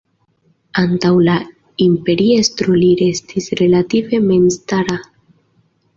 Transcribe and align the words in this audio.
Antaŭ 0.83 1.11
la 1.27 1.35
imperiestro 1.85 2.79
li 2.85 2.89
restis 3.05 3.53
relative 3.61 4.25
memstara. 4.33 4.99